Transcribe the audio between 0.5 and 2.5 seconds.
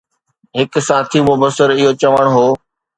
هڪ ساٿي مبصر اهو چوڻ هو